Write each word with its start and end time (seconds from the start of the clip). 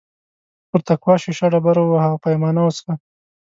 پر 0.69 0.79
تقوا 0.87 1.13
شیشه 1.23 1.45
ډبره 1.53 1.81
ووهه 1.83 2.09
او 2.11 2.17
پیمانه 2.25 2.61
وڅښه. 2.63 2.93